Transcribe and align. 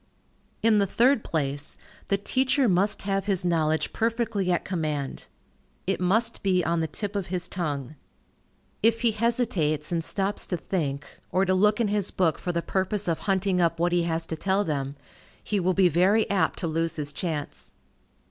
In 0.63 0.79
the 0.79 0.87
third 0.87 1.23
place, 1.23 1.77
the 2.07 2.17
teacher 2.17 2.67
must 2.67 3.03
have 3.03 3.25
his 3.25 3.45
knowledge 3.45 3.93
perfectly 3.93 4.51
at 4.51 4.65
command. 4.65 5.27
It 5.85 5.99
must 6.01 6.41
be 6.41 6.65
on 6.65 6.79
the 6.79 6.87
tip 6.87 7.15
of 7.15 7.27
his 7.27 7.47
tongue. 7.47 7.93
If 8.81 9.01
he 9.01 9.11
hesitates, 9.11 9.91
and 9.91 10.03
stops 10.03 10.47
to 10.47 10.57
think, 10.57 11.05
or 11.31 11.45
to 11.45 11.53
look 11.53 11.79
in 11.79 11.89
his 11.89 12.09
book 12.09 12.39
for 12.39 12.51
the 12.51 12.63
purpose 12.63 13.07
of 13.07 13.19
hunting 13.29 13.61
up 13.61 13.79
what 13.79 13.91
he 13.91 14.01
has 14.05 14.25
to 14.25 14.35
tell 14.35 14.63
them, 14.63 14.95
he 15.43 15.59
will 15.59 15.75
be 15.75 15.87
very 15.87 16.27
apt 16.31 16.57
to 16.57 16.67
lose 16.67 16.95
his 16.95 17.13
chance. 17.13 17.69